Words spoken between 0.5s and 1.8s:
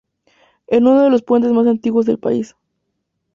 Es uno de los puentes más